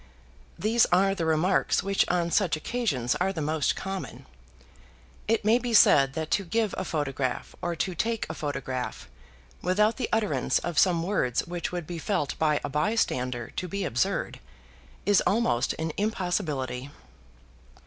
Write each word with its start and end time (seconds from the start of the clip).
These 0.57 0.87
are 0.87 1.13
the 1.13 1.27
remarks 1.27 1.83
which 1.83 2.09
on 2.09 2.31
such 2.31 2.55
occasions 2.55 3.13
are 3.21 3.31
the 3.31 3.39
most 3.39 3.75
common. 3.75 4.25
It 5.27 5.45
may 5.45 5.59
be 5.59 5.75
said 5.75 6.13
that 6.13 6.31
to 6.31 6.43
give 6.43 6.73
a 6.75 6.83
photograph 6.83 7.55
or 7.61 7.75
to 7.75 7.93
take 7.93 8.25
a 8.27 8.33
photograph 8.33 9.07
without 9.61 9.97
the 9.97 10.09
utterance 10.11 10.57
of 10.57 10.79
some 10.79 11.03
words 11.03 11.45
which 11.45 11.71
would 11.71 11.85
be 11.85 11.99
felt 11.99 12.33
by 12.39 12.59
a 12.63 12.67
bystander 12.67 13.51
to 13.57 13.67
be 13.67 13.85
absurd, 13.85 14.39
is 15.05 15.21
almost 15.27 15.75
an 15.77 15.91
impossibility. 15.97 16.89